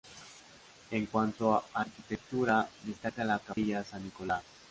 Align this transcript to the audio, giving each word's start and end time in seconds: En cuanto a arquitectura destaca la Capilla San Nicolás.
En 0.89 1.05
cuanto 1.05 1.53
a 1.53 1.63
arquitectura 1.75 2.67
destaca 2.85 3.23
la 3.23 3.37
Capilla 3.37 3.83
San 3.83 4.03
Nicolás. 4.03 4.41